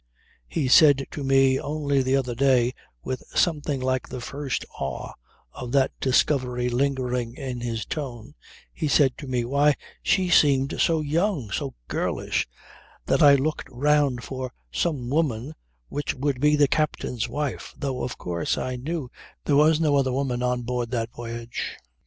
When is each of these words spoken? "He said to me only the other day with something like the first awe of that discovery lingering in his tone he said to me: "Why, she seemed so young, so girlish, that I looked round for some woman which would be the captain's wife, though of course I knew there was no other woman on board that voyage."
"He 0.47 0.67
said 0.67 1.05
to 1.11 1.23
me 1.23 1.59
only 1.59 2.01
the 2.01 2.15
other 2.15 2.33
day 2.33 2.73
with 3.03 3.21
something 3.35 3.79
like 3.79 4.09
the 4.09 4.19
first 4.19 4.65
awe 4.79 5.13
of 5.53 5.71
that 5.73 5.91
discovery 5.99 6.69
lingering 6.69 7.35
in 7.35 7.61
his 7.61 7.85
tone 7.85 8.33
he 8.73 8.87
said 8.87 9.15
to 9.19 9.27
me: 9.27 9.45
"Why, 9.45 9.75
she 10.01 10.27
seemed 10.31 10.81
so 10.81 11.01
young, 11.01 11.51
so 11.51 11.75
girlish, 11.87 12.47
that 13.05 13.21
I 13.21 13.35
looked 13.35 13.67
round 13.69 14.23
for 14.23 14.51
some 14.71 15.07
woman 15.11 15.53
which 15.87 16.15
would 16.15 16.41
be 16.41 16.55
the 16.55 16.67
captain's 16.67 17.29
wife, 17.29 17.75
though 17.77 18.01
of 18.01 18.17
course 18.17 18.57
I 18.57 18.77
knew 18.77 19.11
there 19.45 19.55
was 19.55 19.79
no 19.79 19.97
other 19.97 20.11
woman 20.11 20.41
on 20.41 20.63
board 20.63 20.89
that 20.89 21.11
voyage." 21.13 21.77